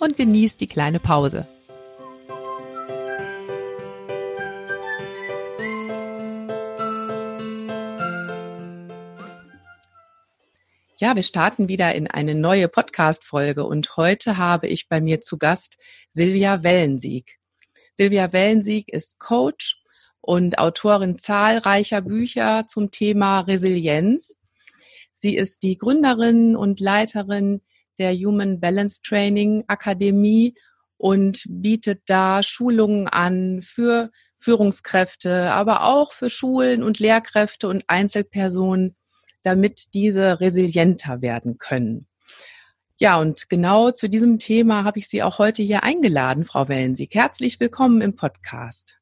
[0.00, 1.46] und genieß die kleine Pause.
[10.96, 15.38] Ja, wir starten wieder in eine neue Podcast-Folge und heute habe ich bei mir zu
[15.38, 15.78] Gast
[16.10, 17.38] Silvia Wellensieg.
[17.96, 19.82] Silvia Wellensieg ist Coach
[20.20, 24.36] und Autorin zahlreicher Bücher zum Thema Resilienz.
[25.14, 27.62] Sie ist die Gründerin und Leiterin
[28.00, 30.54] der Human Balance Training Akademie
[30.96, 38.96] und bietet da Schulungen an für Führungskräfte, aber auch für Schulen und Lehrkräfte und Einzelpersonen,
[39.42, 42.06] damit diese resilienter werden können.
[42.96, 47.14] Ja, und genau zu diesem Thema habe ich Sie auch heute hier eingeladen, Frau Wellensieg.
[47.14, 48.98] Herzlich willkommen im Podcast.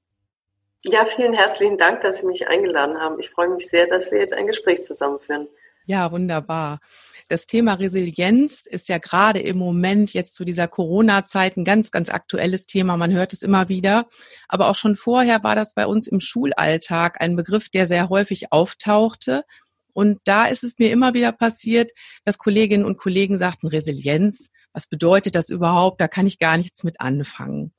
[0.85, 3.19] Ja, vielen herzlichen Dank, dass Sie mich eingeladen haben.
[3.21, 5.47] Ich freue mich sehr, dass wir jetzt ein Gespräch zusammenführen.
[5.87, 6.81] Ja, wunderbar.
[7.29, 12.09] Das Thema Resilienz ist ja gerade im Moment jetzt zu dieser Corona-Zeit ein ganz, ganz
[12.09, 12.97] aktuelles Thema.
[12.97, 14.09] Man hört es immer wieder.
[14.49, 18.51] Aber auch schon vorher war das bei uns im Schulalltag ein Begriff, der sehr häufig
[18.51, 19.45] auftauchte.
[19.93, 21.91] Und da ist es mir immer wieder passiert,
[22.25, 26.01] dass Kolleginnen und Kollegen sagten, Resilienz, was bedeutet das überhaupt?
[26.01, 27.75] Da kann ich gar nichts mit anfangen.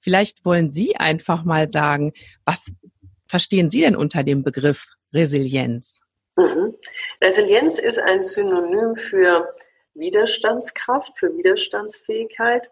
[0.00, 2.12] Vielleicht wollen Sie einfach mal sagen,
[2.46, 2.72] was
[3.26, 6.00] verstehen Sie denn unter dem Begriff Resilienz?
[6.36, 6.76] Mhm.
[7.20, 9.54] Resilienz ist ein Synonym für
[9.94, 12.70] Widerstandskraft, für Widerstandsfähigkeit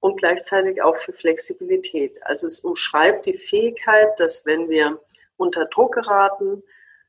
[0.00, 2.18] und gleichzeitig auch für Flexibilität.
[2.24, 5.00] Also es umschreibt die Fähigkeit, dass wenn wir
[5.36, 6.62] unter Druck geraten,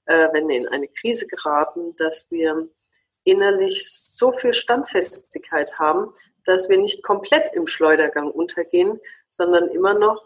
[0.06, 2.68] äh, wenn wir in eine Krise geraten, dass wir
[3.24, 6.14] innerlich so viel Standfestigkeit haben,
[6.46, 9.00] dass wir nicht komplett im Schleudergang untergehen,
[9.30, 10.24] sondern immer noch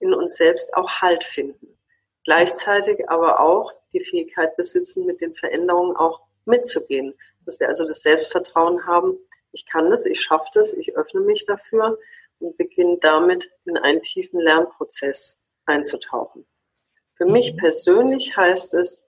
[0.00, 1.78] in uns selbst auch Halt finden.
[2.24, 7.14] Gleichzeitig aber auch die Fähigkeit besitzen, mit den Veränderungen auch mitzugehen.
[7.46, 9.18] Dass wir also das Selbstvertrauen haben,
[9.52, 11.98] ich kann das, ich schaffe das, ich öffne mich dafür
[12.38, 16.46] und beginne damit in einen tiefen Lernprozess einzutauchen.
[17.14, 17.58] Für mich mhm.
[17.58, 19.06] persönlich heißt es,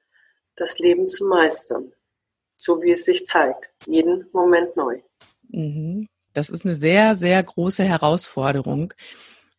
[0.56, 1.92] das Leben zu meistern,
[2.56, 5.00] so wie es sich zeigt, jeden Moment neu.
[5.48, 6.08] Mhm.
[6.34, 8.94] Das ist eine sehr, sehr große Herausforderung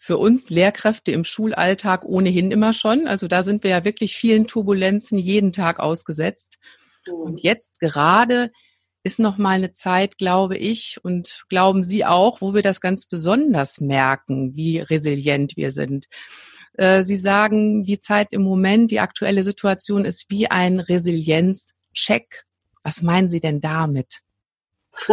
[0.03, 3.07] für uns Lehrkräfte im Schulalltag ohnehin immer schon.
[3.07, 6.57] Also da sind wir ja wirklich vielen Turbulenzen jeden Tag ausgesetzt.
[7.09, 8.51] Und jetzt gerade
[9.03, 13.05] ist noch mal eine Zeit, glaube ich, und glauben Sie auch, wo wir das ganz
[13.05, 16.07] besonders merken, wie resilient wir sind.
[16.73, 22.43] Äh, Sie sagen, die Zeit im Moment, die aktuelle Situation ist wie ein Resilienzcheck.
[22.83, 24.19] Was meinen Sie denn damit?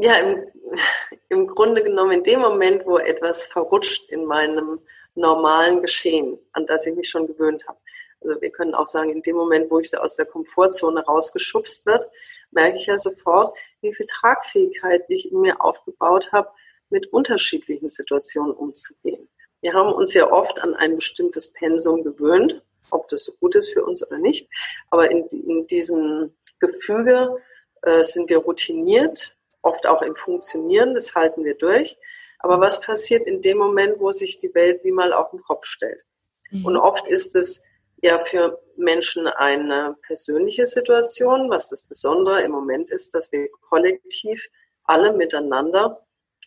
[0.00, 0.46] Ja, im,
[1.28, 4.80] im Grunde genommen in dem Moment, wo etwas verrutscht in meinem
[5.14, 7.78] normalen Geschehen, an das ich mich schon gewöhnt habe.
[8.22, 12.08] Also wir können auch sagen, in dem Moment, wo ich aus der Komfortzone rausgeschubst wird,
[12.50, 16.48] merke ich ja sofort, wie viel Tragfähigkeit ich in mir aufgebaut habe,
[16.88, 19.28] mit unterschiedlichen Situationen umzugehen.
[19.60, 23.72] Wir haben uns ja oft an ein bestimmtes Pensum gewöhnt, ob das so gut ist
[23.74, 24.48] für uns oder nicht.
[24.88, 27.36] Aber in, in diesem Gefüge
[27.82, 31.98] äh, sind wir routiniert, oft auch im Funktionieren, das halten wir durch.
[32.38, 35.66] Aber was passiert in dem Moment, wo sich die Welt wie mal auf den Kopf
[35.66, 36.06] stellt?
[36.50, 36.64] Mhm.
[36.64, 37.64] Und oft ist es
[38.02, 41.50] ja für Menschen eine persönliche Situation.
[41.50, 44.48] Was das Besondere im Moment ist, dass wir kollektiv
[44.84, 46.06] alle miteinander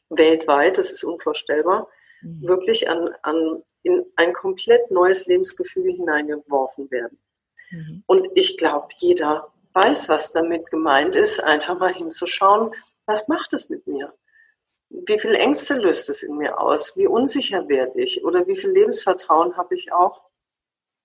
[0.10, 1.88] weltweit, das ist unvorstellbar,
[2.22, 2.48] mhm.
[2.48, 7.20] wirklich an, an, in ein komplett neues Lebensgefüge hineingeworfen werden.
[7.70, 8.04] Mhm.
[8.08, 12.74] Und ich glaube, jeder weiß, was damit gemeint ist, einfach mal hinzuschauen,
[13.06, 14.14] was macht es mit mir?
[14.90, 16.96] Wie viel Ängste löst es in mir aus?
[16.96, 18.24] Wie unsicher werde ich?
[18.24, 20.22] Oder wie viel Lebensvertrauen habe ich auch,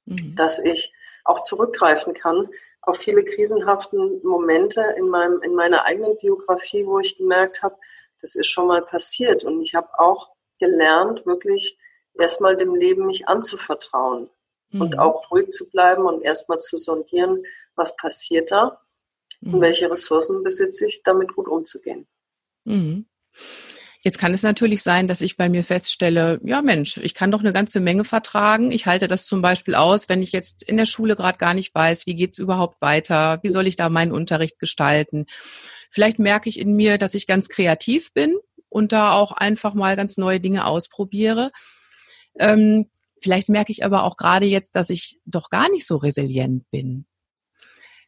[0.05, 0.37] mhm.
[0.37, 0.93] dass ich
[1.25, 2.49] auch zurückgreifen kann
[2.83, 7.77] auf viele krisenhaften Momente in, meinem, in meiner eigenen Biografie, wo ich gemerkt habe,
[8.21, 9.45] das ist schon mal passiert.
[9.45, 11.79] Und ich habe auch gelernt, wirklich
[12.15, 14.31] erstmal dem Leben mich anzuvertrauen
[14.71, 14.81] mhm.
[14.81, 18.81] und auch ruhig zu bleiben und erstmal zu sondieren, was passiert da
[19.41, 19.55] Mhm.
[19.55, 22.07] Und welche Ressourcen besitze ich, damit gut umzugehen.
[22.65, 23.07] Mhm.
[24.01, 27.41] Jetzt kann es natürlich sein, dass ich bei mir feststelle, ja Mensch, ich kann doch
[27.41, 28.71] eine ganze Menge vertragen.
[28.71, 31.75] Ich halte das zum Beispiel aus, wenn ich jetzt in der Schule gerade gar nicht
[31.75, 35.27] weiß, wie geht's überhaupt weiter, wie soll ich da meinen Unterricht gestalten.
[35.91, 38.37] Vielleicht merke ich in mir, dass ich ganz kreativ bin
[38.69, 41.51] und da auch einfach mal ganz neue Dinge ausprobiere.
[42.39, 42.89] Ähm,
[43.21, 47.07] vielleicht merke ich aber auch gerade jetzt, dass ich doch gar nicht so resilient bin.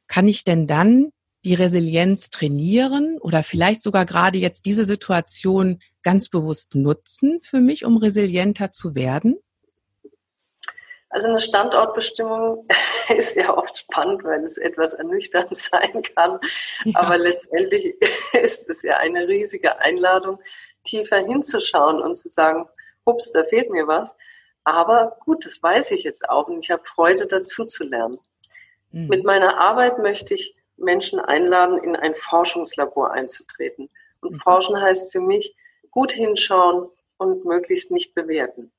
[0.07, 1.11] Kann ich denn dann
[1.45, 7.85] die Resilienz trainieren oder vielleicht sogar gerade jetzt diese Situation ganz bewusst nutzen für mich,
[7.85, 9.39] um resilienter zu werden?
[11.11, 12.67] Also eine Standortbestimmung
[13.17, 16.39] ist ja oft spannend, weil es etwas ernüchternd sein kann.
[16.85, 17.01] Ja.
[17.01, 17.97] Aber letztendlich
[18.41, 20.39] ist es ja eine riesige Einladung,
[20.85, 22.67] tiefer hinzuschauen und zu sagen,
[23.05, 24.17] ups, da fehlt mir was.
[24.63, 28.19] Aber gut, das weiß ich jetzt auch und ich habe Freude dazu zu lernen.
[28.93, 29.09] Mhm.
[29.09, 33.91] Mit meiner Arbeit möchte ich Menschen einladen, in ein Forschungslabor einzutreten.
[34.21, 34.39] Und mhm.
[34.41, 35.55] Forschen heißt für mich,
[35.91, 36.89] gut hinschauen
[37.19, 38.73] und möglichst nicht bewerten.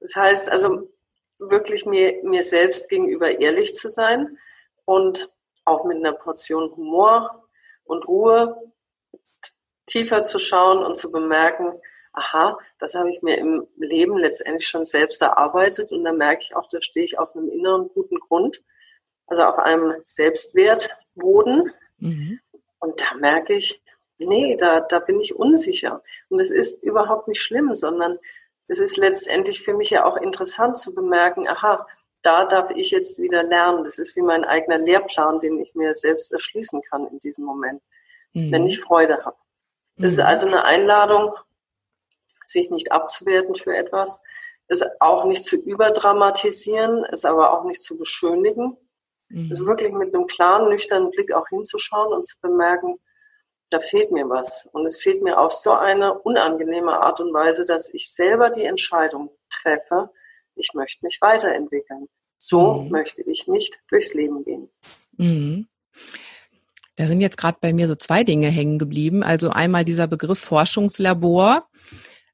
[0.00, 0.90] Das heißt also,
[1.38, 4.38] wirklich mir, mir selbst gegenüber ehrlich zu sein
[4.84, 5.30] und
[5.64, 7.48] auch mit einer Portion Humor
[7.84, 8.72] und Ruhe
[9.86, 11.72] tiefer zu schauen und zu bemerken,
[12.12, 16.56] aha, das habe ich mir im Leben letztendlich schon selbst erarbeitet und da merke ich
[16.56, 18.62] auch, da stehe ich auf einem inneren guten Grund,
[19.30, 21.72] also auf einem Selbstwertboden.
[21.98, 22.40] Mhm.
[22.80, 23.82] Und da merke ich,
[24.18, 26.02] nee, da, da bin ich unsicher.
[26.28, 28.18] Und es ist überhaupt nicht schlimm, sondern
[28.66, 31.86] es ist letztendlich für mich ja auch interessant zu bemerken, aha,
[32.22, 33.84] da darf ich jetzt wieder lernen.
[33.84, 37.82] Das ist wie mein eigener Lehrplan, den ich mir selbst erschließen kann in diesem Moment,
[38.32, 38.52] mhm.
[38.52, 39.36] wenn ich Freude habe.
[39.96, 40.26] Das ist mhm.
[40.26, 41.34] also eine Einladung,
[42.44, 44.20] sich nicht abzuwerten für etwas,
[44.66, 48.76] es auch nicht zu überdramatisieren, es aber auch nicht zu beschönigen.
[49.30, 49.50] Mhm.
[49.50, 52.98] Es wirklich mit einem klaren, nüchternen Blick auch hinzuschauen und zu bemerken,
[53.70, 54.68] da fehlt mir was.
[54.72, 58.64] Und es fehlt mir auf so eine unangenehme Art und Weise, dass ich selber die
[58.64, 60.10] Entscheidung treffe,
[60.56, 62.08] ich möchte mich weiterentwickeln.
[62.36, 62.90] So mhm.
[62.90, 64.68] möchte ich nicht durchs Leben gehen.
[65.16, 65.68] Mhm.
[66.96, 69.22] Da sind jetzt gerade bei mir so zwei Dinge hängen geblieben.
[69.22, 71.69] Also einmal dieser Begriff Forschungslabor,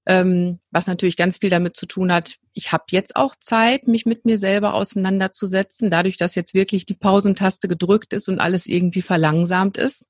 [0.06, 4.06] ähm, was natürlich ganz viel damit zu tun hat, ich habe jetzt auch Zeit, mich
[4.06, 9.02] mit mir selber auseinanderzusetzen, dadurch, dass jetzt wirklich die Pausentaste gedrückt ist und alles irgendwie
[9.02, 10.06] verlangsamt ist.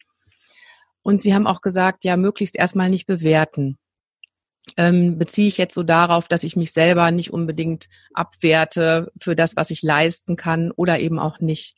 [1.02, 3.78] Und Sie haben auch gesagt, ja, möglichst erstmal nicht bewerten.
[4.76, 9.56] Ähm, beziehe ich jetzt so darauf, dass ich mich selber nicht unbedingt abwerte für das,
[9.56, 11.76] was ich leisten kann oder eben auch nicht.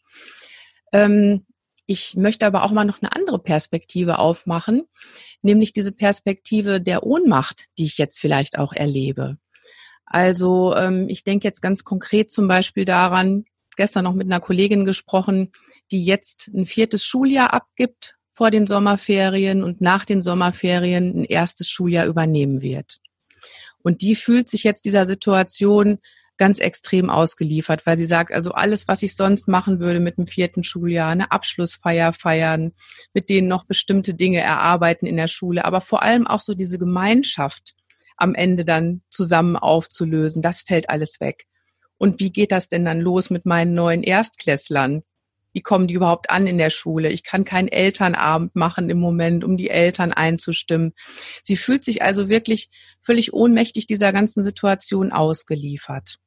[0.92, 1.44] Ähm,
[1.90, 4.84] ich möchte aber auch mal noch eine andere Perspektive aufmachen,
[5.40, 9.38] nämlich diese Perspektive der Ohnmacht, die ich jetzt vielleicht auch erlebe.
[10.04, 13.46] Also ähm, ich denke jetzt ganz konkret zum Beispiel daran,
[13.76, 15.50] gestern noch mit einer Kollegin gesprochen,
[15.90, 21.70] die jetzt ein viertes Schuljahr abgibt vor den Sommerferien und nach den Sommerferien ein erstes
[21.70, 22.98] Schuljahr übernehmen wird.
[23.82, 26.00] Und die fühlt sich jetzt dieser Situation
[26.38, 30.26] ganz extrem ausgeliefert, weil sie sagt, also alles, was ich sonst machen würde mit dem
[30.26, 32.72] vierten Schuljahr, eine Abschlussfeier feiern,
[33.12, 36.78] mit denen noch bestimmte Dinge erarbeiten in der Schule, aber vor allem auch so diese
[36.78, 37.74] Gemeinschaft
[38.16, 41.46] am Ende dann zusammen aufzulösen, das fällt alles weg.
[41.98, 45.02] Und wie geht das denn dann los mit meinen neuen Erstklässlern?
[45.52, 47.10] wie kommen die überhaupt an in der Schule?
[47.10, 50.92] Ich kann keinen Elternabend machen im Moment, um die Eltern einzustimmen.
[51.42, 52.70] Sie fühlt sich also wirklich
[53.00, 56.18] völlig ohnmächtig dieser ganzen Situation ausgeliefert.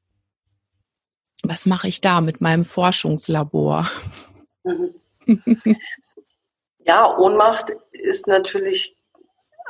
[1.44, 3.90] Was mache ich da mit meinem Forschungslabor?
[4.64, 4.96] Mhm.
[6.86, 8.96] Ja, Ohnmacht ist natürlich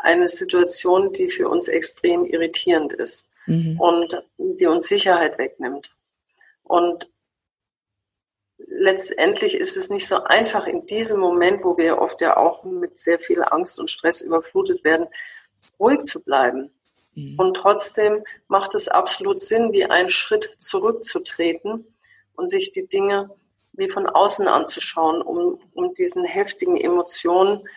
[0.01, 3.79] eine Situation, die für uns extrem irritierend ist mhm.
[3.79, 5.93] und die uns Sicherheit wegnimmt.
[6.63, 7.09] Und
[8.57, 12.97] letztendlich ist es nicht so einfach in diesem Moment, wo wir oft ja auch mit
[12.97, 15.07] sehr viel Angst und Stress überflutet werden,
[15.79, 16.71] ruhig zu bleiben.
[17.15, 17.39] Mhm.
[17.39, 21.85] Und trotzdem macht es absolut Sinn, wie einen Schritt zurückzutreten
[22.35, 23.29] und sich die Dinge
[23.73, 27.67] wie von außen anzuschauen, um, um diesen heftigen Emotionen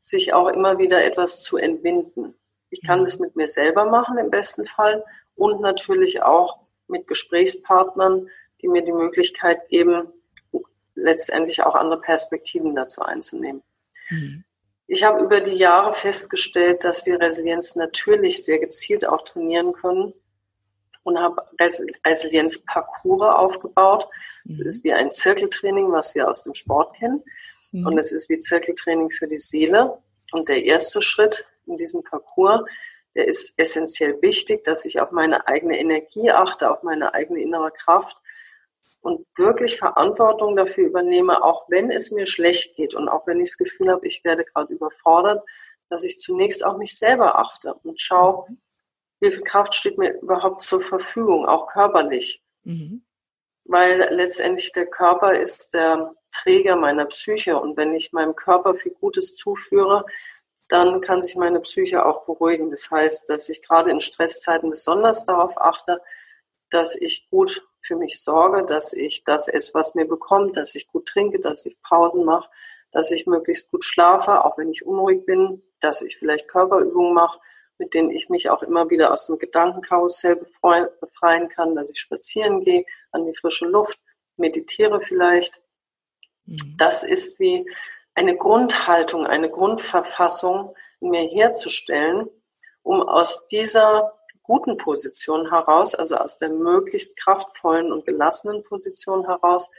[0.00, 2.34] sich auch immer wieder etwas zu entwinden.
[2.70, 3.04] Ich kann mhm.
[3.04, 5.04] das mit mir selber machen im besten Fall
[5.36, 6.58] und natürlich auch
[6.88, 8.28] mit Gesprächspartnern,
[8.60, 10.08] die mir die Möglichkeit geben,
[10.94, 13.62] letztendlich auch andere Perspektiven dazu einzunehmen.
[14.10, 14.44] Mhm.
[14.86, 20.12] Ich habe über die Jahre festgestellt, dass wir Resilienz natürlich sehr gezielt auch trainieren können
[21.04, 21.42] und habe
[22.06, 24.08] Resilienzparcours aufgebaut.
[24.44, 24.66] Das mhm.
[24.66, 27.22] ist wie ein Zirkeltraining, was wir aus dem Sport kennen.
[27.72, 27.86] Mhm.
[27.86, 29.98] Und es ist wie Zirkeltraining für die Seele.
[30.32, 32.68] Und der erste Schritt in diesem Parcours,
[33.14, 37.70] der ist essentiell wichtig, dass ich auf meine eigene Energie achte, auf meine eigene innere
[37.70, 38.18] Kraft
[39.04, 43.50] und wirklich Verantwortung dafür übernehme, auch wenn es mir schlecht geht und auch wenn ich
[43.50, 45.44] das Gefühl habe, ich werde gerade überfordert,
[45.90, 48.46] dass ich zunächst auch mich selber achte und schaue,
[49.20, 52.42] wie viel Kraft steht mir überhaupt zur Verfügung, auch körperlich.
[52.62, 53.04] Mhm.
[53.64, 58.92] Weil letztendlich der Körper ist der Träger meiner Psyche und wenn ich meinem Körper viel
[58.92, 60.06] Gutes zuführe,
[60.70, 62.70] dann kann sich meine Psyche auch beruhigen.
[62.70, 66.00] Das heißt, dass ich gerade in Stresszeiten besonders darauf achte,
[66.70, 70.88] dass ich gut für mich sorge, dass ich das esse, was mir bekommt, dass ich
[70.88, 72.48] gut trinke, dass ich Pausen mache,
[72.90, 77.38] dass ich möglichst gut schlafe, auch wenn ich unruhig bin, dass ich vielleicht Körperübungen mache,
[77.78, 82.60] mit denen ich mich auch immer wieder aus dem Gedankenkarussell befreien kann, dass ich spazieren
[82.60, 83.98] gehe, an die frische Luft,
[84.36, 85.60] meditiere vielleicht.
[86.46, 86.76] Mhm.
[86.78, 87.68] Das ist wie
[88.14, 92.28] eine Grundhaltung, eine Grundverfassung in mir herzustellen,
[92.82, 94.12] um aus dieser
[94.44, 99.70] guten Position heraus, also aus der möglichst kraftvollen und gelassenen Position heraus,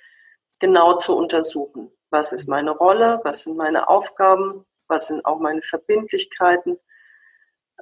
[0.60, 1.91] genau zu untersuchen.
[2.10, 3.22] Was ist meine Rolle?
[3.24, 4.65] Was sind meine Aufgaben?
[4.88, 6.77] Was sind auch meine Verbindlichkeiten?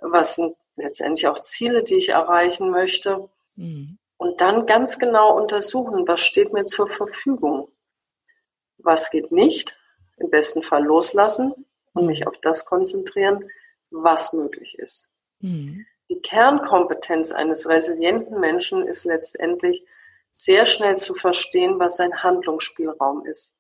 [0.02, 3.30] Was sind letztendlich auch Ziele, die ich erreichen möchte?
[3.56, 3.98] Mhm.
[4.18, 7.72] Und dann ganz genau untersuchen, was steht mir zur Verfügung?
[8.78, 9.78] Was geht nicht?
[10.18, 11.54] Im besten Fall loslassen
[11.94, 13.50] und mich auf das konzentrieren,
[13.90, 15.10] was möglich ist.
[15.40, 15.86] Mhm.
[16.10, 19.86] Die Kernkompetenz eines resilienten Menschen ist letztendlich
[20.36, 23.56] sehr schnell zu verstehen, was sein Handlungsspielraum ist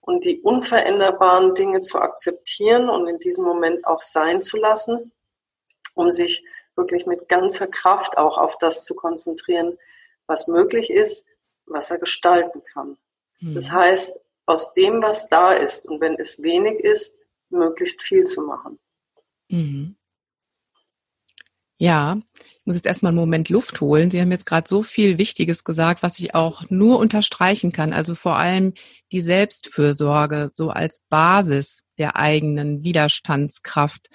[0.00, 5.12] und die unveränderbaren Dinge zu akzeptieren und in diesem Moment auch sein zu lassen,
[5.94, 6.44] um sich
[6.76, 9.78] wirklich mit ganzer Kraft auch auf das zu konzentrieren,
[10.26, 11.26] was möglich ist,
[11.66, 12.96] was er gestalten kann.
[13.40, 13.54] Mhm.
[13.54, 17.18] Das heißt, aus dem, was da ist und wenn es wenig ist,
[17.50, 18.78] möglichst viel zu machen.
[19.48, 19.96] Mhm.
[21.82, 24.10] Ja, ich muss jetzt erstmal einen Moment Luft holen.
[24.10, 27.94] Sie haben jetzt gerade so viel Wichtiges gesagt, was ich auch nur unterstreichen kann.
[27.94, 28.74] Also vor allem
[29.12, 34.10] die Selbstfürsorge so als Basis der eigenen Widerstandskraft.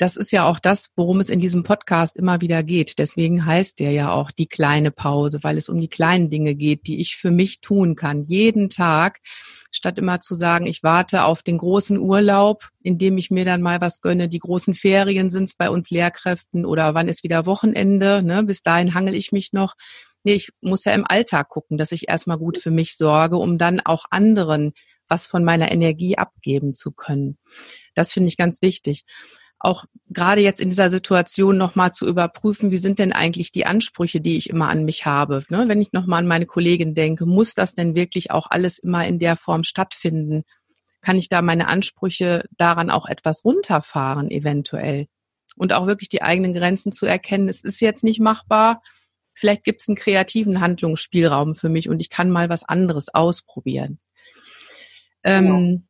[0.00, 2.98] Das ist ja auch das, worum es in diesem Podcast immer wieder geht.
[2.98, 6.86] Deswegen heißt der ja auch die kleine Pause, weil es um die kleinen Dinge geht,
[6.86, 8.24] die ich für mich tun kann.
[8.24, 9.18] Jeden Tag
[9.70, 13.60] statt immer zu sagen, ich warte auf den großen Urlaub, in dem ich mir dann
[13.60, 14.30] mal was gönne.
[14.30, 18.22] Die großen Ferien sind es bei uns Lehrkräften oder wann ist wieder Wochenende.
[18.22, 18.42] Ne?
[18.42, 19.74] Bis dahin hangel ich mich noch.
[20.24, 23.58] Nee, ich muss ja im Alltag gucken, dass ich erstmal gut für mich sorge, um
[23.58, 24.72] dann auch anderen
[25.08, 27.36] was von meiner Energie abgeben zu können.
[27.94, 29.04] Das finde ich ganz wichtig
[29.60, 34.20] auch gerade jetzt in dieser Situation nochmal zu überprüfen, wie sind denn eigentlich die Ansprüche,
[34.20, 35.44] die ich immer an mich habe.
[35.50, 35.66] Ne?
[35.68, 39.18] Wenn ich nochmal an meine Kollegin denke, muss das denn wirklich auch alles immer in
[39.18, 40.44] der Form stattfinden?
[41.02, 45.06] Kann ich da meine Ansprüche daran auch etwas runterfahren, eventuell?
[45.56, 48.82] Und auch wirklich die eigenen Grenzen zu erkennen, es ist jetzt nicht machbar,
[49.34, 53.98] vielleicht gibt es einen kreativen Handlungsspielraum für mich und ich kann mal was anderes ausprobieren.
[55.22, 55.86] Ähm,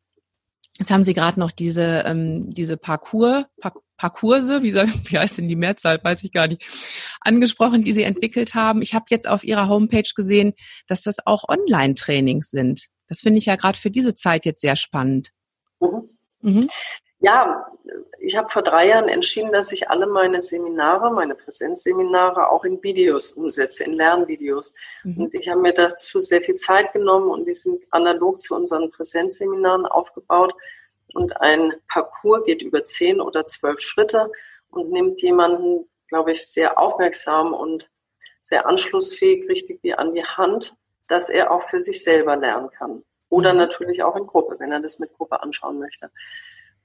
[0.81, 5.37] Jetzt haben Sie gerade noch diese, ähm, diese Parcours, Par Parcourse, wie, soll, wie heißt
[5.37, 6.67] denn die Mehrzahl, weiß ich gar nicht,
[7.21, 8.81] angesprochen, die Sie entwickelt haben.
[8.81, 10.55] Ich habe jetzt auf Ihrer Homepage gesehen,
[10.87, 12.87] dass das auch Online-Trainings sind.
[13.09, 15.33] Das finde ich ja gerade für diese Zeit jetzt sehr spannend.
[15.81, 16.09] Mhm.
[16.41, 16.67] Mhm.
[17.21, 17.71] Ja,
[18.19, 22.83] ich habe vor drei Jahren entschieden, dass ich alle meine Seminare, meine Präsenzseminare auch in
[22.83, 24.75] Videos umsetze, in Lernvideos.
[25.05, 25.25] Mhm.
[25.25, 28.91] Und ich habe mir dazu sehr viel Zeit genommen und die sind analog zu unseren
[28.91, 30.55] Präsenzseminaren aufgebaut.
[31.15, 34.31] Und ein Parcours geht über zehn oder zwölf Schritte
[34.71, 37.91] und nimmt jemanden, glaube ich, sehr aufmerksam und
[38.41, 40.75] sehr anschlussfähig richtig wie an die Hand,
[41.07, 43.03] dass er auch für sich selber lernen kann.
[43.29, 43.59] Oder mhm.
[43.59, 46.11] natürlich auch in Gruppe, wenn er das mit Gruppe anschauen möchte.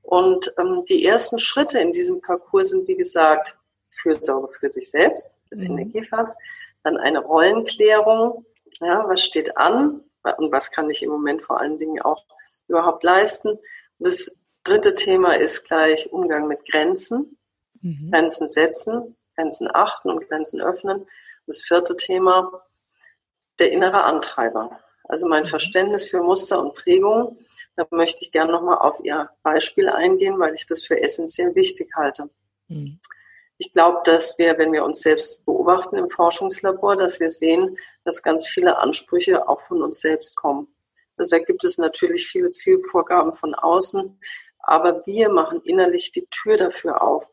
[0.05, 3.57] Und ähm, die ersten Schritte in diesem Parcours sind, wie gesagt,
[3.89, 5.71] Fürsorge für sich selbst, das mhm.
[5.71, 6.35] Energiefass,
[6.83, 8.45] dann eine Rollenklärung,
[8.81, 10.03] ja, was steht an
[10.37, 12.23] und was kann ich im Moment vor allen Dingen auch
[12.67, 13.57] überhaupt leisten.
[13.97, 17.37] Das dritte Thema ist gleich Umgang mit Grenzen,
[17.81, 18.11] mhm.
[18.11, 21.07] Grenzen setzen, Grenzen achten und Grenzen öffnen.
[21.47, 22.63] Das vierte Thema,
[23.57, 24.79] der innere Antreiber.
[25.05, 25.47] Also mein mhm.
[25.47, 27.39] Verständnis für Muster und Prägungen
[27.75, 31.91] da möchte ich gerne nochmal auf Ihr Beispiel eingehen, weil ich das für essentiell wichtig
[31.95, 32.29] halte.
[32.67, 32.99] Mhm.
[33.57, 38.23] Ich glaube, dass wir, wenn wir uns selbst beobachten im Forschungslabor, dass wir sehen, dass
[38.23, 40.67] ganz viele Ansprüche auch von uns selbst kommen.
[41.17, 44.19] Also da gibt es natürlich viele Zielvorgaben von außen,
[44.59, 47.25] aber wir machen innerlich die Tür dafür auf,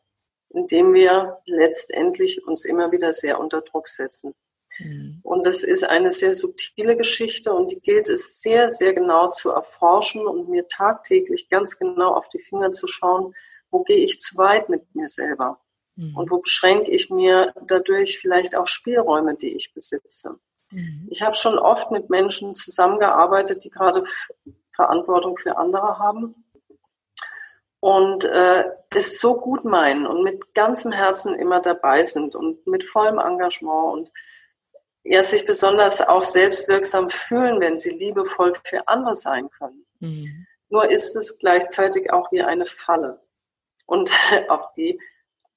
[0.49, 4.33] indem wir letztendlich uns immer wieder sehr unter Druck setzen.
[4.79, 5.19] Mhm.
[5.23, 9.51] Und das ist eine sehr subtile Geschichte und die gilt es sehr, sehr genau zu
[9.51, 13.33] erforschen und mir tagtäglich ganz genau auf die Finger zu schauen,
[13.69, 15.59] wo gehe ich zu weit mit mir selber
[15.95, 16.15] mhm.
[16.15, 20.39] und wo beschränke ich mir dadurch vielleicht auch Spielräume, die ich besitze.
[20.71, 21.07] Mhm.
[21.09, 24.03] Ich habe schon oft mit Menschen zusammengearbeitet, die gerade
[24.71, 26.35] Verantwortung für andere haben
[27.79, 32.83] und äh, es so gut meinen und mit ganzem Herzen immer dabei sind und mit
[32.83, 34.11] vollem Engagement und
[35.03, 39.85] ja sich besonders auch selbstwirksam fühlen, wenn sie liebevoll für andere sein können.
[39.99, 40.47] Mhm.
[40.69, 43.21] Nur ist es gleichzeitig auch wie eine Falle.
[43.85, 44.09] Und
[44.49, 44.99] auf die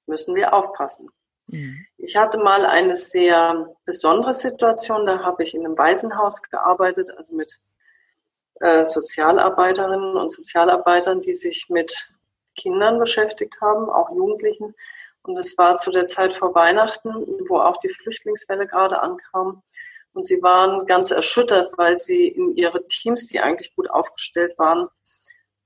[0.07, 1.11] müssen wir aufpassen.
[1.47, 1.87] Mhm.
[1.97, 7.35] Ich hatte mal eine sehr besondere Situation, da habe ich in einem Waisenhaus gearbeitet, also
[7.35, 7.59] mit
[8.61, 12.11] äh, Sozialarbeiterinnen und Sozialarbeitern, die sich mit
[12.57, 14.75] Kindern beschäftigt haben, auch Jugendlichen.
[15.27, 17.11] Und es war zu der Zeit vor Weihnachten,
[17.49, 19.63] wo auch die Flüchtlingswelle gerade ankam.
[20.13, 24.89] Und sie waren ganz erschüttert, weil sie in ihre Teams, die eigentlich gut aufgestellt waren,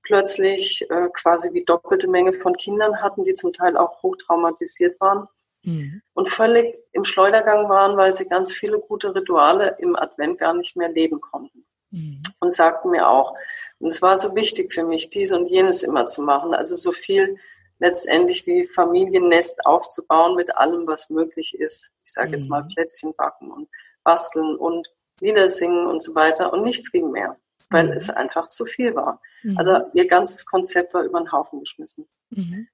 [0.03, 5.27] plötzlich äh, quasi wie doppelte Menge von Kindern hatten, die zum Teil auch hochtraumatisiert waren
[5.63, 6.01] mhm.
[6.13, 10.75] und völlig im Schleudergang waren, weil sie ganz viele gute Rituale im Advent gar nicht
[10.75, 11.65] mehr leben konnten.
[11.91, 12.21] Mhm.
[12.39, 13.35] Und sagten mir auch,
[13.79, 16.91] und es war so wichtig für mich, dies und jenes immer zu machen, also so
[16.91, 17.37] viel
[17.81, 21.89] letztendlich wie Familiennest aufzubauen mit allem, was möglich ist.
[22.05, 22.69] Ich sage jetzt mal mhm.
[22.69, 23.67] Plätzchen backen und
[24.03, 24.87] basteln und
[25.19, 27.37] Lieder singen und so weiter und nichts ging mehr,
[27.69, 27.93] weil mhm.
[27.93, 29.19] es einfach zu viel war.
[29.41, 29.57] Mhm.
[29.57, 32.07] Also ihr ganzes Konzept war über den Haufen geschmissen.
[32.29, 32.67] Mhm.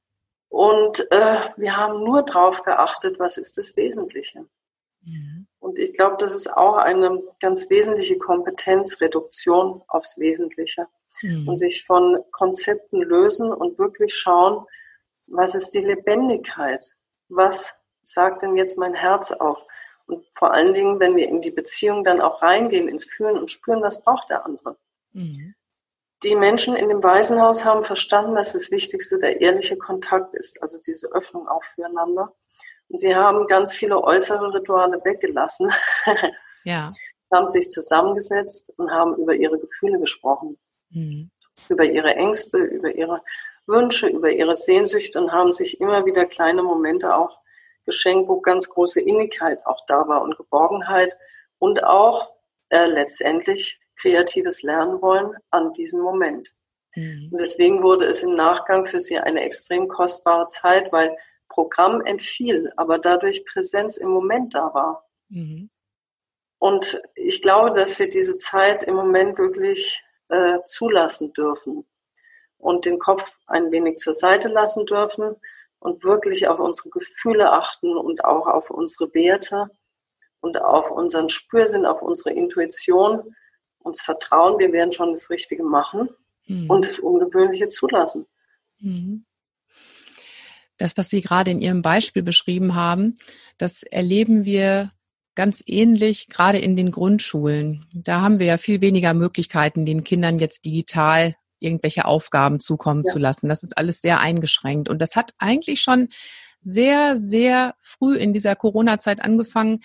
[0.50, 4.46] Und äh, wir haben nur darauf geachtet, was ist das Wesentliche.
[5.04, 5.48] Mhm.
[5.60, 10.88] Und ich glaube, das ist auch eine ganz wesentliche Kompetenzreduktion aufs Wesentliche.
[11.22, 11.48] Mhm.
[11.48, 14.66] Und sich von Konzepten lösen und wirklich schauen,
[15.28, 16.84] was ist die Lebendigkeit?
[17.30, 19.66] Was sagt denn jetzt mein Herz auch?
[20.06, 23.52] Und vor allen Dingen, wenn wir in die Beziehung dann auch reingehen, ins Fühlen und
[23.52, 24.78] Spüren, was braucht der andere?
[25.12, 25.54] Mhm.
[26.24, 30.80] Die Menschen in dem Waisenhaus haben verstanden, dass das Wichtigste der ehrliche Kontakt ist, also
[30.80, 32.34] diese Öffnung auch füreinander.
[32.88, 35.72] Und sie haben ganz viele äußere Rituale weggelassen.
[36.64, 36.94] Ja.
[37.32, 40.58] haben sich zusammengesetzt und haben über ihre Gefühle gesprochen.
[40.90, 41.32] Mhm.
[41.70, 43.22] Über ihre Ängste, über ihre
[43.68, 47.40] Wünsche, über ihre Sehnsüchte und haben sich immer wieder kleine Momente auch
[47.86, 51.18] geschenkt, wo ganz große Innigkeit auch da war und Geborgenheit
[51.60, 52.34] und auch
[52.70, 56.54] äh, letztendlich kreatives Lernen wollen an diesem Moment.
[56.96, 57.30] Mhm.
[57.32, 61.16] Und deswegen wurde es im Nachgang für sie eine extrem kostbare Zeit, weil
[61.50, 65.10] Programm entfiel, aber dadurch Präsenz im Moment da war.
[65.30, 65.70] Mhm.
[66.60, 71.86] Und ich glaube, dass wir diese Zeit im Moment wirklich äh, zulassen dürfen
[72.58, 75.36] und den Kopf ein wenig zur Seite lassen dürfen
[75.80, 79.70] und wirklich auf unsere Gefühle achten und auch auf unsere Werte
[80.40, 83.36] und auf unseren Spürsinn, auf unsere Intuition,
[83.80, 86.10] uns vertrauen, wir werden schon das Richtige machen
[86.48, 86.70] mhm.
[86.70, 88.26] und das Ungewöhnliche zulassen.
[88.80, 89.26] Mhm.
[90.78, 93.16] Das, was Sie gerade in Ihrem Beispiel beschrieben haben,
[93.58, 94.92] das erleben wir
[95.34, 97.86] ganz ähnlich, gerade in den Grundschulen.
[97.94, 103.14] Da haben wir ja viel weniger Möglichkeiten, den Kindern jetzt digital irgendwelche Aufgaben zukommen ja.
[103.14, 103.50] zu lassen.
[103.50, 104.90] Das ist alles sehr eingeschränkt.
[104.90, 106.10] Und das hat eigentlich schon
[106.62, 109.80] sehr, sehr früh in dieser Corona-Zeit angefangen,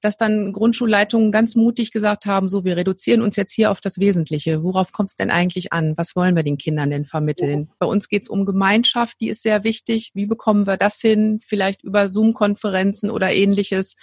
[0.00, 3.98] dass dann Grundschulleitungen ganz mutig gesagt haben, so, wir reduzieren uns jetzt hier auf das
[3.98, 4.62] Wesentliche.
[4.62, 5.96] Worauf kommt es denn eigentlich an?
[5.96, 7.68] Was wollen wir den Kindern denn vermitteln?
[7.68, 7.74] Ja.
[7.78, 10.10] Bei uns geht es um Gemeinschaft, die ist sehr wichtig.
[10.14, 11.38] Wie bekommen wir das hin?
[11.40, 13.94] Vielleicht über Zoom-Konferenzen oder ähnliches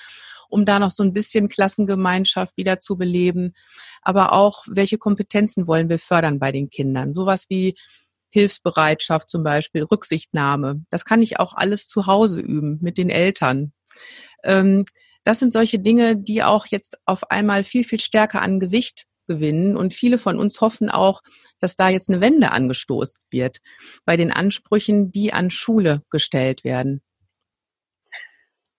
[0.51, 3.53] um da noch so ein bisschen Klassengemeinschaft wieder zu beleben.
[4.01, 7.13] Aber auch, welche Kompetenzen wollen wir fördern bei den Kindern?
[7.13, 7.75] Sowas wie
[8.29, 10.83] Hilfsbereitschaft zum Beispiel, Rücksichtnahme.
[10.89, 13.73] Das kann ich auch alles zu Hause üben mit den Eltern.
[14.43, 14.85] Ähm,
[15.23, 19.77] das sind solche Dinge, die auch jetzt auf einmal viel, viel stärker an Gewicht gewinnen.
[19.77, 21.21] Und viele von uns hoffen auch,
[21.59, 23.59] dass da jetzt eine Wende angestoßen wird
[24.05, 27.01] bei den Ansprüchen, die an Schule gestellt werden.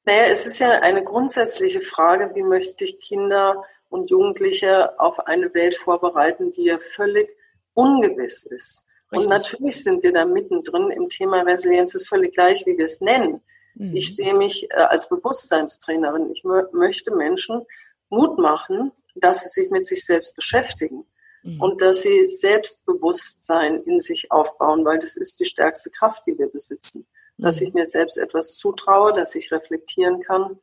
[0.04, 5.54] Naja, es ist ja eine grundsätzliche Frage, wie möchte ich Kinder und Jugendliche auf eine
[5.54, 7.28] Welt vorbereiten, die ja völlig
[7.74, 8.84] ungewiss ist.
[9.12, 9.26] Richtig.
[9.26, 13.00] Und natürlich sind wir da mittendrin im Thema Resilienz, ist völlig gleich, wie wir es
[13.00, 13.42] nennen.
[13.74, 13.94] Mhm.
[13.94, 16.30] Ich sehe mich äh, als Bewusstseinstrainerin.
[16.32, 17.64] Ich möchte Menschen
[18.08, 21.06] Mut machen, dass sie sich mit sich selbst beschäftigen
[21.42, 21.60] mhm.
[21.60, 26.48] und dass sie Selbstbewusstsein in sich aufbauen, weil das ist die stärkste Kraft, die wir
[26.48, 27.06] besitzen
[27.42, 30.58] dass ich mir selbst etwas zutraue, dass ich reflektieren kann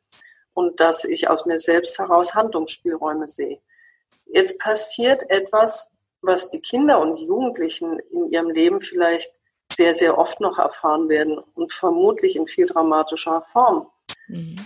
[0.54, 3.60] und dass ich aus mir selbst heraus Handlungsspielräume sehe.
[4.26, 5.88] Jetzt passiert etwas,
[6.22, 9.32] was die Kinder und die Jugendlichen in ihrem Leben vielleicht
[9.72, 13.88] sehr, sehr oft noch erfahren werden und vermutlich in viel dramatischer Form.
[14.28, 14.56] Mhm.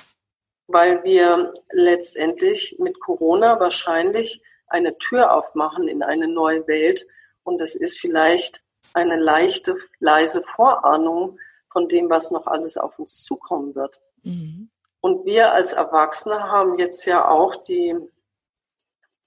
[0.66, 7.06] Weil wir letztendlich mit Corona wahrscheinlich eine Tür aufmachen in eine neue Welt
[7.42, 8.62] und es ist vielleicht
[8.94, 11.38] eine leichte, leise Vorahnung
[11.74, 14.00] von dem, was noch alles auf uns zukommen wird.
[14.22, 14.70] Mhm.
[15.00, 17.94] Und wir als Erwachsene haben jetzt ja auch die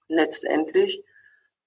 [0.08, 1.04] letztendlich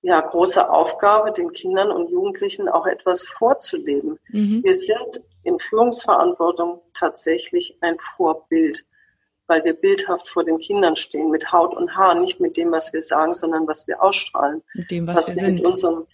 [0.02, 4.20] ja große Aufgabe, den Kindern und Jugendlichen auch etwas vorzuleben.
[4.30, 4.63] Mhm.
[4.63, 8.84] Wir sind in Führungsverantwortung tatsächlich ein Vorbild,
[9.46, 12.91] weil wir bildhaft vor den Kindern stehen, mit Haut und Haar, nicht mit dem, was
[12.91, 14.63] wir sagen, sondern was wir ausstrahlen.
[14.74, 16.08] Mit dem, was, was wir, wir mit unserem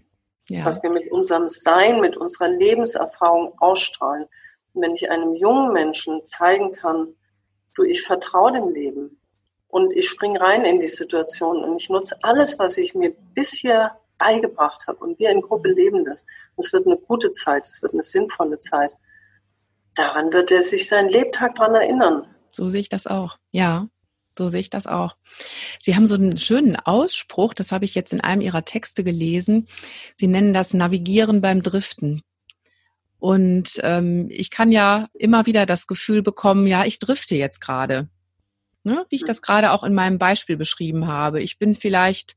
[0.50, 0.66] ja.
[0.66, 4.26] was wir mit unserem Sein, mit unserer Lebenserfahrung ausstrahlen.
[4.82, 7.16] Wenn ich einem jungen Menschen zeigen kann,
[7.76, 9.20] du, ich vertraue dem Leben
[9.68, 14.00] und ich springe rein in die Situation und ich nutze alles, was ich mir bisher
[14.18, 16.24] beigebracht habe und wir in Gruppe leben das.
[16.56, 18.94] Und es wird eine gute Zeit, es wird eine sinnvolle Zeit.
[19.96, 22.28] Daran wird er sich sein Lebtag dran erinnern.
[22.52, 23.38] So sehe ich das auch.
[23.52, 23.88] Ja,
[24.38, 25.16] so sehe ich das auch.
[25.82, 29.68] Sie haben so einen schönen Ausspruch, das habe ich jetzt in einem Ihrer Texte gelesen.
[30.16, 32.22] Sie nennen das Navigieren beim Driften.
[33.20, 38.10] Und ähm, ich kann ja immer wieder das Gefühl bekommen, ja, ich drifte jetzt gerade.
[38.84, 39.06] Ne?
[39.10, 41.42] Wie ich das gerade auch in meinem Beispiel beschrieben habe.
[41.42, 42.36] Ich bin vielleicht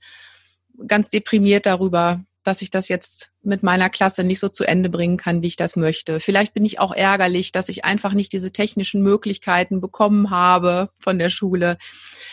[0.87, 5.17] ganz deprimiert darüber, dass ich das jetzt mit meiner Klasse nicht so zu Ende bringen
[5.17, 6.21] kann, wie ich das möchte.
[6.21, 11.19] Vielleicht bin ich auch ärgerlich, dass ich einfach nicht diese technischen Möglichkeiten bekommen habe von
[11.19, 11.77] der Schule.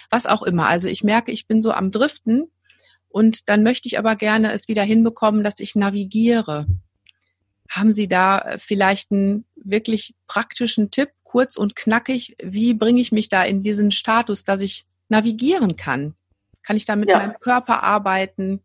[0.09, 0.67] Was auch immer.
[0.67, 2.49] Also ich merke, ich bin so am Driften
[3.09, 6.65] und dann möchte ich aber gerne es wieder hinbekommen, dass ich navigiere.
[7.69, 12.35] Haben Sie da vielleicht einen wirklich praktischen Tipp, kurz und knackig?
[12.41, 16.15] Wie bringe ich mich da in diesen Status, dass ich navigieren kann?
[16.63, 17.19] Kann ich da mit ja.
[17.19, 18.63] meinem Körper arbeiten?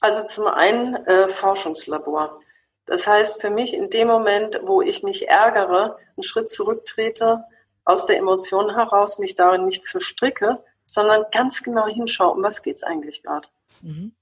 [0.00, 2.40] Also zum einen äh, Forschungslabor.
[2.86, 7.44] Das heißt für mich in dem Moment, wo ich mich ärgere, einen Schritt zurücktrete,
[7.84, 12.76] aus der Emotion heraus mich darin nicht verstricke, sondern ganz genau hinschaue, um was geht
[12.76, 13.48] es eigentlich gerade.
[13.82, 14.12] Mhm.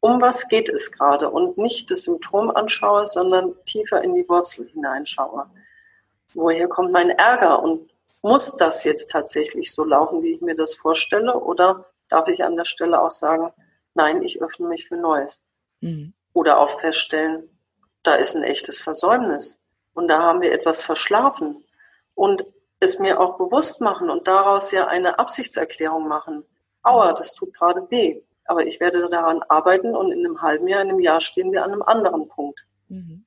[0.00, 4.68] Um was geht es gerade und nicht das Symptom anschaue, sondern tiefer in die Wurzel
[4.68, 5.46] hineinschaue.
[6.34, 7.90] Woher kommt mein Ärger und
[8.22, 11.38] muss das jetzt tatsächlich so laufen, wie ich mir das vorstelle?
[11.38, 13.52] Oder darf ich an der Stelle auch sagen,
[13.94, 15.42] nein, ich öffne mich für Neues.
[15.80, 16.12] Mhm.
[16.32, 17.48] Oder auch feststellen,
[18.02, 19.58] da ist ein echtes Versäumnis
[19.94, 21.64] und da haben wir etwas verschlafen
[22.14, 22.44] und
[22.80, 26.44] es mir auch bewusst machen und daraus ja eine Absichtserklärung machen.
[26.82, 30.82] Aua, das tut gerade weh, aber ich werde daran arbeiten und in einem halben Jahr,
[30.82, 32.64] in einem Jahr stehen wir an einem anderen Punkt.
[32.88, 33.26] Mhm.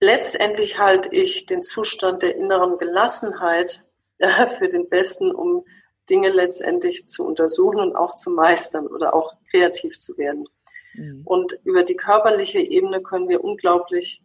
[0.00, 3.84] Letztendlich halte ich den Zustand der inneren Gelassenheit
[4.58, 5.64] für den besten, um
[6.10, 10.46] Dinge letztendlich zu untersuchen und auch zu meistern oder auch kreativ zu werden.
[10.94, 11.22] Mhm.
[11.24, 14.22] Und über die körperliche Ebene können wir unglaublich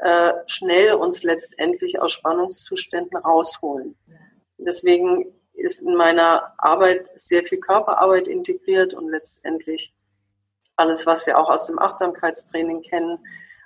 [0.00, 3.96] äh, schnell uns letztendlich aus Spannungszuständen rausholen.
[4.58, 5.26] Deswegen
[5.58, 9.92] ist in meiner Arbeit sehr viel Körperarbeit integriert und letztendlich
[10.76, 13.18] alles, was wir auch aus dem Achtsamkeitstraining kennen,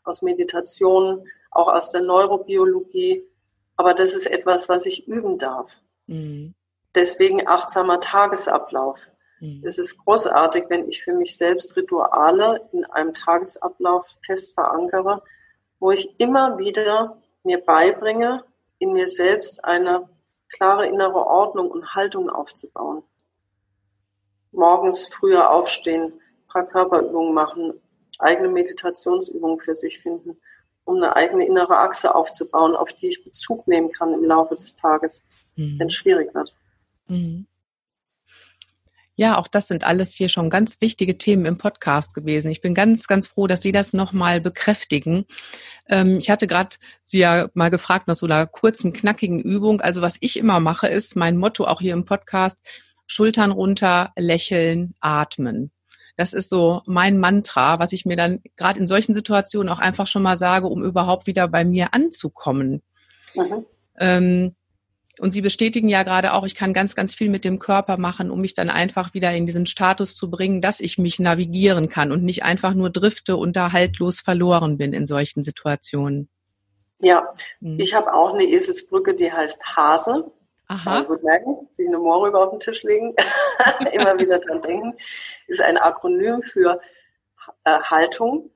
[0.04, 3.24] aus Meditation, auch aus der Neurobiologie.
[3.76, 5.70] Aber das ist etwas, was ich üben darf.
[6.06, 6.54] Mhm.
[6.94, 8.98] Deswegen achtsamer Tagesablauf.
[9.40, 9.62] Mhm.
[9.64, 15.22] Es ist großartig, wenn ich für mich selbst Rituale in einem Tagesablauf fest verankere,
[15.80, 18.44] wo ich immer wieder mir beibringe,
[18.78, 20.08] in mir selbst eine
[20.52, 23.02] klare innere Ordnung und Haltung aufzubauen.
[24.52, 27.74] Morgens früher aufstehen, ein paar Körperübungen machen,
[28.18, 30.36] eigene Meditationsübungen für sich finden,
[30.84, 34.74] um eine eigene innere Achse aufzubauen, auf die ich Bezug nehmen kann im Laufe des
[34.76, 35.24] Tages,
[35.56, 35.78] mhm.
[35.78, 36.54] wenn es schwierig wird.
[37.06, 37.46] Mhm.
[39.22, 42.50] Ja, auch das sind alles hier schon ganz wichtige Themen im Podcast gewesen.
[42.50, 45.26] Ich bin ganz, ganz froh, dass Sie das nochmal bekräftigen.
[45.88, 46.70] Ähm, ich hatte gerade
[47.04, 49.80] Sie ja mal gefragt nach so einer kurzen, knackigen Übung.
[49.80, 52.58] Also was ich immer mache, ist mein Motto auch hier im Podcast,
[53.06, 55.70] Schultern runter, lächeln, atmen.
[56.16, 60.08] Das ist so mein Mantra, was ich mir dann gerade in solchen Situationen auch einfach
[60.08, 62.82] schon mal sage, um überhaupt wieder bei mir anzukommen.
[63.36, 63.66] Mhm.
[64.00, 64.56] Ähm,
[65.18, 68.30] und Sie bestätigen ja gerade auch, ich kann ganz, ganz viel mit dem Körper machen,
[68.30, 72.12] um mich dann einfach wieder in diesen Status zu bringen, dass ich mich navigieren kann
[72.12, 76.30] und nicht einfach nur drifte und da haltlos verloren bin in solchen Situationen.
[77.00, 77.78] Ja, hm.
[77.78, 80.32] ich habe auch eine Eselsbrücke, die heißt Hase.
[80.68, 81.02] Aha.
[81.02, 83.14] Gut merken, sich eine Mohrrübe auf den Tisch legen,
[83.92, 84.94] immer wieder dran denken.
[85.46, 86.80] Ist ein Akronym für
[87.64, 88.50] äh, Haltung,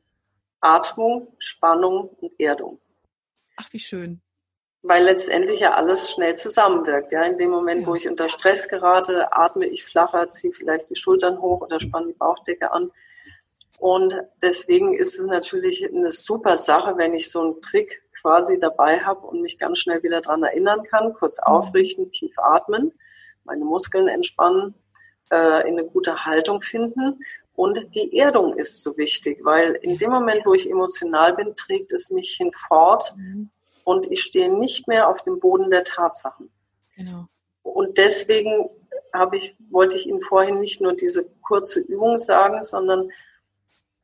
[0.60, 2.80] Atmung, Spannung und Erdung.
[3.58, 4.22] Ach, wie schön
[4.88, 7.12] weil letztendlich ja alles schnell zusammenwirkt.
[7.12, 10.96] Ja, in dem Moment, wo ich unter Stress gerate, atme ich flacher, ziehe vielleicht die
[10.96, 12.90] Schultern hoch oder spanne die Bauchdecke an.
[13.79, 19.01] Und deswegen ist es natürlich eine super Sache, wenn ich so einen Trick quasi dabei
[19.01, 21.12] habe und mich ganz schnell wieder dran erinnern kann.
[21.12, 21.44] Kurz mhm.
[21.44, 22.92] aufrichten, tief atmen,
[23.44, 24.75] meine Muskeln entspannen,
[25.31, 27.20] äh, in eine gute Haltung finden.
[27.55, 31.92] Und die Erdung ist so wichtig, weil in dem Moment, wo ich emotional bin, trägt
[31.92, 33.51] es mich hinfort, mhm
[33.87, 36.51] und ich stehe nicht mehr auf dem Boden der Tatsachen.
[36.96, 37.29] Genau.
[37.62, 38.68] Und deswegen
[39.12, 43.11] habe ich, wollte ich Ihnen vorhin nicht nur diese kurze Übung sagen, sondern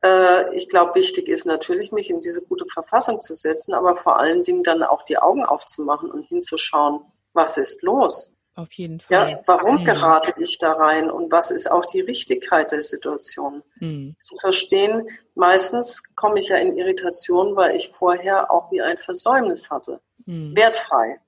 [0.01, 4.17] äh, ich glaube, wichtig ist natürlich, mich in diese gute Verfassung zu setzen, aber vor
[4.19, 7.01] allen Dingen dann auch die Augen aufzumachen und hinzuschauen,
[7.33, 8.32] was ist los?
[8.55, 9.31] Auf jeden Fall.
[9.31, 13.63] Ja, warum gerate ich da rein und was ist auch die Richtigkeit der Situation?
[13.79, 14.15] Mhm.
[14.21, 19.71] Zu verstehen, meistens komme ich ja in Irritation, weil ich vorher auch wie ein Versäumnis
[19.71, 20.01] hatte.
[20.25, 20.55] Mhm.
[20.55, 21.19] Wertfrei.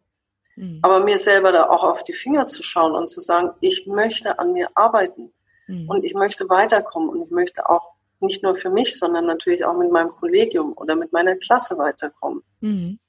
[0.55, 0.79] Mhm.
[0.83, 4.37] Aber mir selber da auch auf die Finger zu schauen und zu sagen, ich möchte
[4.37, 5.33] an mir arbeiten
[5.65, 5.89] mhm.
[5.89, 9.75] und ich möchte weiterkommen und ich möchte auch nicht nur für mich, sondern natürlich auch
[9.75, 12.43] mit meinem Kollegium oder mit meiner Klasse weiterkommen.
[12.61, 12.99] Mhm.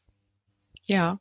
[0.85, 1.19] Ja.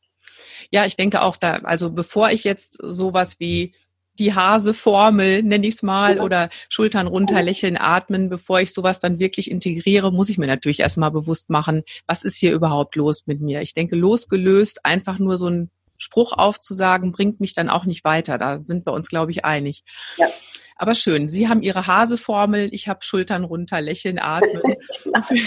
[0.72, 3.74] Ja, ich denke auch da, also bevor ich jetzt sowas wie
[4.18, 6.24] die Hase-Formel, nenne ich es mal, ja.
[6.24, 10.80] oder Schultern runter, lächeln, atmen, bevor ich sowas dann wirklich integriere, muss ich mir natürlich
[10.80, 13.62] erstmal bewusst machen, was ist hier überhaupt los mit mir.
[13.62, 18.38] Ich denke, losgelöst, einfach nur so ein Spruch aufzusagen, bringt mich dann auch nicht weiter.
[18.38, 19.84] Da sind wir uns, glaube ich, einig.
[20.18, 20.28] Ja.
[20.76, 24.62] Aber schön, Sie haben Ihre Haseformel, ich habe Schultern runter, lächeln, atmen.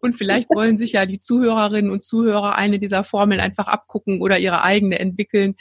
[0.00, 4.38] und vielleicht wollen sich ja die Zuhörerinnen und Zuhörer eine dieser Formeln einfach abgucken oder
[4.38, 5.56] ihre eigene entwickeln.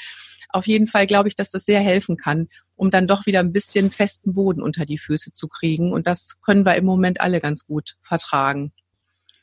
[0.49, 3.51] Auf jeden Fall glaube ich, dass das sehr helfen kann, um dann doch wieder ein
[3.51, 5.91] bisschen festen Boden unter die Füße zu kriegen.
[5.91, 8.71] Und das können wir im Moment alle ganz gut vertragen.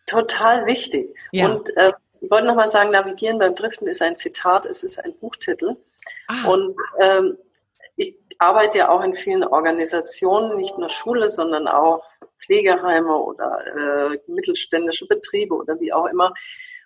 [0.06, 1.08] Total wichtig.
[1.32, 1.48] Ja.
[1.48, 5.12] Und äh, ich wollte nochmal sagen, Navigieren beim Driften ist ein Zitat, es ist ein
[5.20, 5.76] Buchtitel.
[6.28, 6.48] Ah.
[6.48, 7.36] Und ähm,
[8.40, 12.02] arbeite ja auch in vielen Organisationen, nicht nur Schule, sondern auch
[12.38, 16.32] Pflegeheime oder äh, mittelständische Betriebe oder wie auch immer.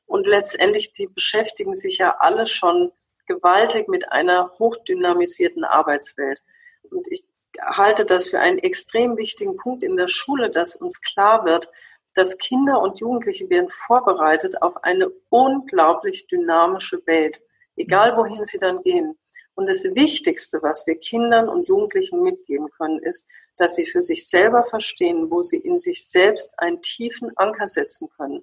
[0.04, 2.90] Und letztendlich, die beschäftigen sich ja alle schon
[3.26, 6.42] gewaltig mit einer hochdynamisierten Arbeitswelt.
[6.90, 7.24] Und ich
[7.60, 11.70] halte das für einen extrem wichtigen Punkt in der Schule, dass uns klar wird,
[12.14, 17.40] dass Kinder und Jugendliche werden vorbereitet auf eine unglaublich dynamische Welt,
[17.76, 19.16] egal wohin sie dann gehen.
[19.54, 24.28] Und das Wichtigste, was wir Kindern und Jugendlichen mitgeben können, ist, dass sie für sich
[24.28, 28.42] selber verstehen, wo sie in sich selbst einen tiefen Anker setzen können,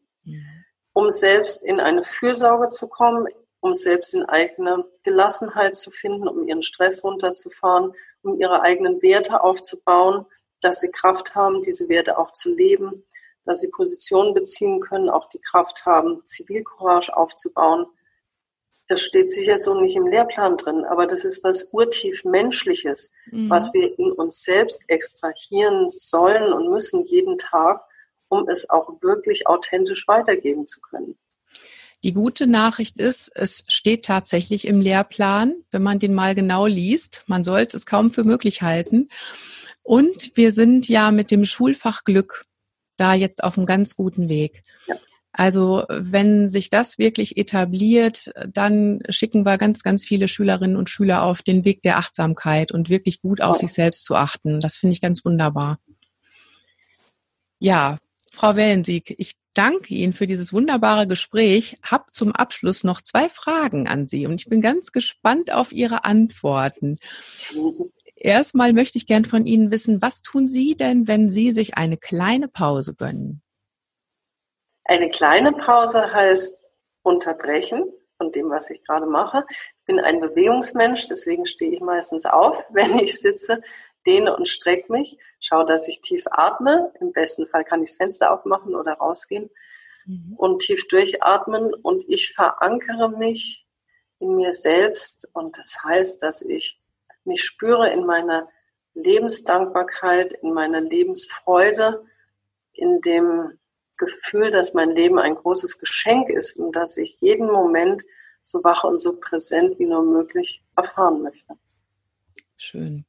[0.94, 3.28] um selbst in eine Fürsorge zu kommen,
[3.60, 7.94] um selbst in eigene Gelassenheit zu finden, um ihren Stress runterzufahren,
[8.24, 10.26] um ihre eigenen Werte aufzubauen,
[10.62, 13.04] dass sie Kraft haben, diese Werte auch zu leben
[13.46, 17.88] dass sie Positionen beziehen können, auch die Kraft haben, Zivilcourage aufzubauen.
[18.92, 23.50] Das steht sicher so nicht im Lehrplan drin, aber das ist was urtief Menschliches, mhm.
[23.50, 27.86] was wir in uns selbst extrahieren sollen und müssen jeden Tag,
[28.28, 31.18] um es auch wirklich authentisch weitergeben zu können.
[32.04, 37.24] Die gute Nachricht ist, es steht tatsächlich im Lehrplan, wenn man den mal genau liest.
[37.28, 39.08] Man sollte es kaum für möglich halten.
[39.84, 42.44] Und wir sind ja mit dem Schulfach Glück
[42.98, 44.64] da jetzt auf einem ganz guten Weg.
[44.86, 44.98] Ja.
[45.34, 51.24] Also wenn sich das wirklich etabliert, dann schicken wir ganz, ganz viele Schülerinnen und Schüler
[51.24, 54.60] auf den Weg der Achtsamkeit und wirklich gut auf sich selbst zu achten.
[54.60, 55.80] Das finde ich ganz wunderbar.
[57.60, 57.98] Ja,
[58.32, 61.78] Frau Wellensieg, ich danke Ihnen für dieses wunderbare Gespräch.
[61.84, 66.04] Hab zum Abschluss noch zwei Fragen an Sie und ich bin ganz gespannt auf Ihre
[66.04, 66.98] Antworten.
[68.16, 71.98] Erstmal möchte ich gern von Ihnen wissen, was tun Sie denn, wenn Sie sich eine
[71.98, 73.42] kleine Pause gönnen?
[74.92, 76.66] Eine kleine Pause heißt
[77.02, 79.46] unterbrechen von dem, was ich gerade mache.
[79.50, 83.62] Ich bin ein Bewegungsmensch, deswegen stehe ich meistens auf, wenn ich sitze,
[84.06, 86.92] dehne und strecke mich, schaue, dass ich tief atme.
[87.00, 89.50] Im besten Fall kann ich das Fenster aufmachen oder rausgehen
[90.06, 90.34] mhm.
[90.36, 91.74] und tief durchatmen.
[91.74, 93.66] Und ich verankere mich
[94.20, 95.30] in mir selbst.
[95.32, 96.82] Und das heißt, dass ich
[97.24, 98.50] mich spüre in meiner
[98.94, 102.04] Lebensdankbarkeit, in meiner Lebensfreude,
[102.74, 103.58] in dem
[104.02, 108.04] Gefühl, dass mein Leben ein großes Geschenk ist und dass ich jeden Moment
[108.44, 111.54] so wach und so präsent wie nur möglich erfahren möchte.
[112.58, 113.06] Schön.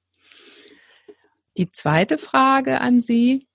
[1.57, 3.46] Die zweite Frage an Sie.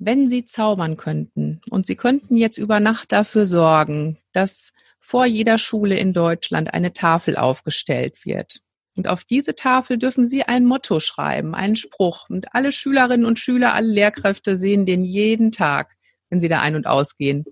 [0.00, 5.58] Wenn Sie zaubern könnten und Sie könnten jetzt über Nacht dafür sorgen, dass vor jeder
[5.58, 8.62] Schule in Deutschland eine Tafel aufgestellt wird,
[8.98, 12.28] und auf diese Tafel dürfen Sie ein Motto schreiben, einen Spruch.
[12.28, 15.96] Und alle Schülerinnen und Schüler, alle Lehrkräfte sehen den jeden Tag,
[16.30, 17.44] wenn Sie da ein- und ausgehen.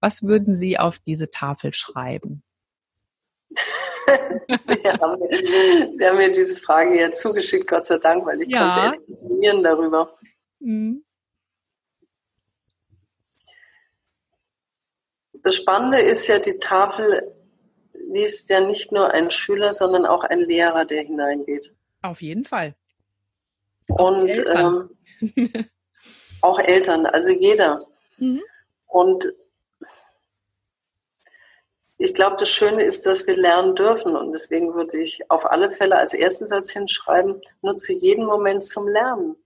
[0.00, 2.42] Was würden Sie auf diese Tafel schreiben?
[4.64, 8.48] Sie, haben mir, Sie haben mir diese Frage ja zugeschickt, Gott sei Dank, weil ich
[8.48, 8.72] ja.
[8.72, 9.24] konnte etwas
[9.62, 10.16] darüber.
[10.60, 11.04] Mhm.
[15.44, 17.32] Das Spannende ist ja, die Tafel
[18.12, 21.74] liest ja nicht nur ein Schüler, sondern auch ein Lehrer, der hineingeht.
[22.02, 22.74] Auf jeden Fall.
[23.88, 24.90] Und Eltern.
[25.20, 25.68] Ähm,
[26.40, 27.86] auch Eltern, also jeder.
[28.22, 28.42] Mhm.
[28.86, 29.32] Und
[31.98, 34.16] ich glaube, das Schöne ist, dass wir lernen dürfen.
[34.16, 38.86] Und deswegen würde ich auf alle Fälle als ersten Satz hinschreiben, nutze jeden Moment zum
[38.86, 39.36] Lernen.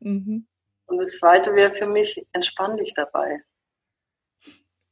[0.00, 0.46] Mhm.
[0.86, 3.42] Und das Zweite wäre für mich, entspann dich dabei.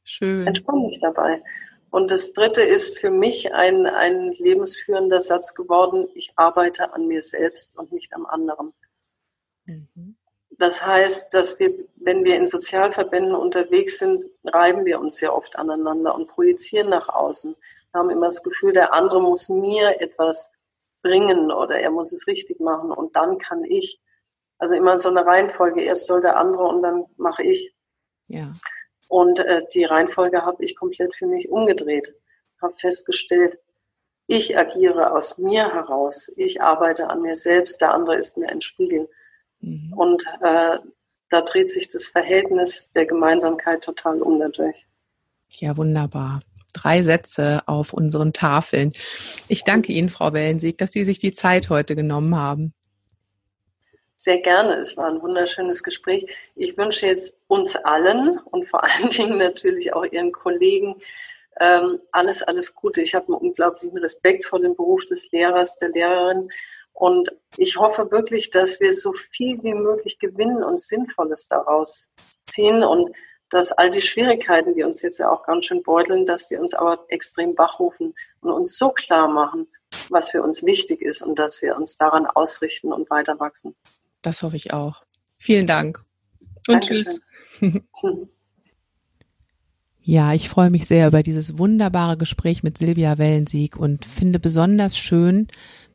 [0.03, 0.47] Schön.
[0.47, 1.43] Entspann dich dabei.
[1.91, 7.21] Und das dritte ist für mich ein, ein lebensführender Satz geworden, ich arbeite an mir
[7.21, 8.73] selbst und nicht am anderen.
[9.65, 10.18] Mhm.
[10.59, 15.55] Das heißt, dass wir, wenn wir in Sozialverbänden unterwegs sind, reiben wir uns sehr oft
[15.55, 17.55] aneinander und projizieren nach außen.
[17.91, 20.51] Wir haben immer das Gefühl, der andere muss mir etwas
[21.01, 24.01] bringen oder er muss es richtig machen und dann kann ich.
[24.57, 25.81] Also immer so eine Reihenfolge.
[25.81, 27.73] Erst soll der andere und dann mache ich.
[28.27, 28.53] Ja.
[29.07, 32.13] Und äh, die Reihenfolge habe ich komplett für mich umgedreht.
[32.61, 33.57] Habe festgestellt,
[34.27, 36.29] ich agiere aus mir heraus.
[36.35, 37.79] Ich arbeite an mir selbst.
[37.79, 39.09] Der andere ist mir ein Spiegel.
[39.61, 39.93] Mhm.
[39.93, 40.77] Und äh,
[41.29, 44.85] da dreht sich das Verhältnis der Gemeinsamkeit total um dadurch.
[45.49, 46.41] Ja, wunderbar.
[46.73, 48.93] Drei Sätze auf unseren Tafeln.
[49.47, 52.73] Ich danke Ihnen, Frau Wellensieg, dass Sie sich die Zeit heute genommen haben.
[54.15, 54.75] Sehr gerne.
[54.75, 56.27] Es war ein wunderschönes Gespräch.
[56.55, 60.95] Ich wünsche jetzt uns allen und vor allen Dingen natürlich auch Ihren Kollegen
[61.59, 63.01] ähm, alles, alles Gute.
[63.01, 66.49] Ich habe einen unglaublichen Respekt vor dem Beruf des Lehrers, der Lehrerin
[66.99, 72.09] und ich hoffe wirklich, dass wir so viel wie möglich gewinnen und Sinnvolles daraus
[72.43, 73.15] ziehen und
[73.49, 76.73] dass all die Schwierigkeiten, die uns jetzt ja auch ganz schön beuteln, dass sie uns
[76.73, 79.67] aber extrem wachrufen und uns so klar machen,
[80.09, 83.75] was für uns wichtig ist und dass wir uns daran ausrichten und weiter wachsen.
[84.21, 85.03] Das hoffe ich auch.
[85.37, 86.03] Vielen Dank.
[86.67, 87.21] Und Dankeschön.
[87.61, 87.81] tschüss.
[90.01, 94.97] Ja, ich freue mich sehr über dieses wunderbare Gespräch mit Silvia Wellensieg und finde besonders
[94.97, 95.49] schön,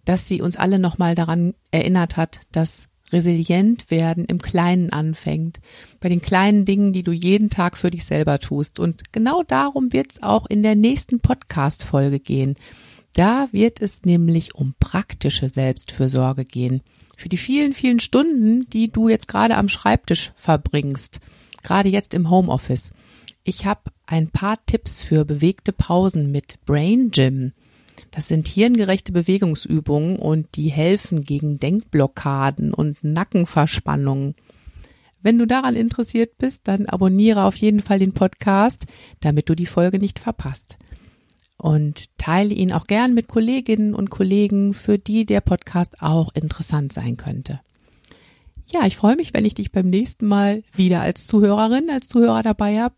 [0.05, 5.61] dass sie uns alle nochmal daran erinnert hat, dass resilient werden im Kleinen anfängt,
[6.01, 8.81] bei den kleinen Dingen, die du jeden Tag für dich selber tust.
[8.81, 12.57] Und genau darum wird es auch in der nächsten Podcast-Folge gehen.
[13.15, 16.83] Da wird es nämlich um praktische Selbstfürsorge gehen.
[17.17, 21.21] Für die vielen, vielen Stunden, die du jetzt gerade am Schreibtisch verbringst,
[21.63, 22.93] gerade jetzt im Homeoffice.
[23.45, 27.53] Ich habe ein paar Tipps für bewegte Pausen mit Brain Gym.
[28.15, 34.37] Das sind hirngerechte Bewegungsübungen und die helfen gegen Denkblockaden und Nackenverspannungen.
[35.21, 38.85] Wenn du daran interessiert bist, dann abonniere auf jeden Fall den Podcast,
[39.19, 40.77] damit du die Folge nicht verpasst.
[41.57, 46.93] Und teile ihn auch gern mit Kolleginnen und Kollegen, für die der Podcast auch interessant
[46.93, 47.63] sein könnte.
[48.73, 52.45] Ja, ich freue mich, wenn ich dich beim nächsten Mal wieder als Zuhörerin, als Zuhörer
[52.45, 52.95] dabei habe.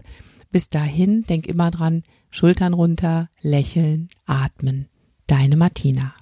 [0.52, 4.90] Bis dahin, denk immer dran, Schultern runter, lächeln, atmen.
[5.28, 6.14] Deine Martina.